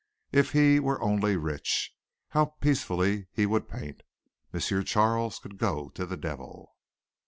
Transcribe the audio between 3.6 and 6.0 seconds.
paint! M. Charles could go